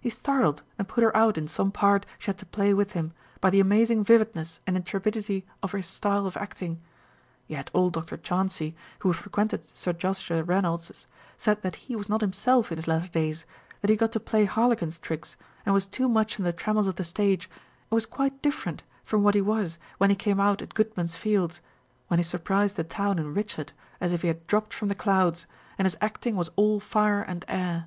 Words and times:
He 0.00 0.10
startled 0.10 0.64
and 0.76 0.88
put 0.88 1.04
her 1.04 1.16
out 1.16 1.38
in 1.38 1.46
some 1.46 1.70
part 1.70 2.04
she 2.18 2.26
had 2.26 2.38
to 2.38 2.46
play 2.46 2.74
with 2.74 2.94
him, 2.94 3.12
by 3.40 3.48
the 3.48 3.60
amazing 3.60 4.02
vividness 4.02 4.58
and 4.66 4.76
intrepidity 4.76 5.46
of 5.62 5.70
his 5.70 5.86
style 5.86 6.26
of 6.26 6.36
acting. 6.36 6.80
Yet 7.46 7.70
old 7.72 7.92
Dr. 7.92 8.16
Chauncey1 8.16 8.74
who 8.98 9.12
frequented 9.12 9.64
Sir 9.78 9.92
Joshua 9.92 10.42
Reynolds's, 10.42 11.06
said 11.36 11.62
that 11.62 11.78
lie 11.88 11.94
was 11.94 12.08
not 12.08 12.22
himself 12.22 12.72
in 12.72 12.78
his 12.78 12.88
latter 12.88 13.06
days, 13.06 13.44
that 13.80 13.88
he 13.88 13.94
got 13.94 14.10
to 14.10 14.18
play 14.18 14.46
harlequin's 14.46 14.98
tricks, 14.98 15.36
and 15.64 15.72
was 15.72 15.86
too 15.86 16.08
much 16.08 16.40
in 16.40 16.44
the 16.44 16.52
trammels 16.52 16.88
of 16.88 16.96
the 16.96 17.04
stage, 17.04 17.48
and 17.48 17.94
was 17.94 18.04
quite 18.04 18.42
dif 18.42 18.60
ferent 18.64 18.80
from 19.04 19.22
what 19.22 19.36
he 19.36 19.40
was 19.40 19.78
when 19.98 20.10
he 20.10 20.16
came 20.16 20.40
out 20.40 20.60
at 20.60 20.74
Goodman's 20.74 21.14
Fields, 21.14 21.60
when 22.08 22.18
he 22.18 22.24
surprised 22.24 22.74
the 22.74 22.82
town 22.82 23.16
in 23.16 23.32
Richard, 23.32 23.70
as 24.00 24.12
if 24.12 24.22
he 24.22 24.26
had 24.26 24.44
dropped 24.48 24.74
from 24.74 24.88
the 24.88 24.96
clouds, 24.96 25.46
and 25.78 25.86
his 25.86 25.96
acting 26.00 26.34
was 26.34 26.50
all 26.56 26.80
fire 26.80 27.22
and 27.22 27.44
air. 27.46 27.86